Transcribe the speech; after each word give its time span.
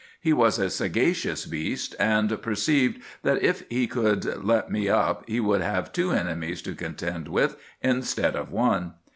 He 0.19 0.33
was 0.33 0.57
a 0.57 0.71
sagacious 0.71 1.45
beast, 1.45 1.95
and 1.99 2.41
perceived 2.41 3.03
that 3.21 3.39
if 3.43 3.63
he 3.69 3.87
should 3.87 4.43
let 4.43 4.71
me 4.71 4.89
up 4.89 5.23
he 5.29 5.39
would 5.39 5.61
have 5.61 5.93
two 5.93 6.11
enemies 6.11 6.63
to 6.63 6.73
contend 6.73 7.27
with 7.27 7.55
instead 7.83 8.35
of 8.35 8.51
one. 8.51 8.93